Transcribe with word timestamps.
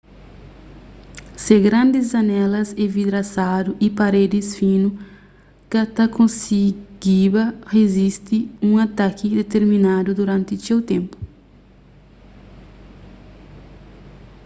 se 1.43 1.55
grandis 1.63 2.05
janelas 2.13 2.69
envidrasadu 2.85 3.69
y 3.87 3.89
paredis 3.99 4.47
finu 4.59 4.87
ka 5.71 5.81
ta 5.95 6.05
konsigiba 6.17 7.43
rizisti 7.73 8.37
un 8.67 8.73
ataki 8.85 9.25
diterminadu 9.39 10.09
duranti 10.19 10.53
txeu 10.61 10.79
ténpu 10.91 11.15